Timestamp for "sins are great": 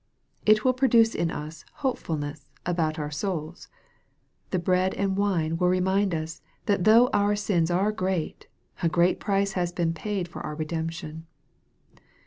7.35-8.47